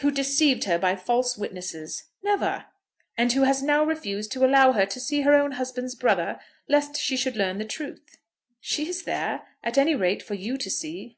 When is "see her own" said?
5.00-5.52